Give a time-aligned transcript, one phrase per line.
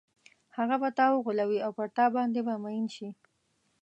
[0.57, 3.09] هغه به تا وغولوي او پر تا باندې به مئین شي.